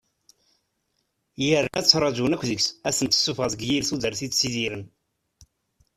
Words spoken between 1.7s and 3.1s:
ttrajun akk deg-s ad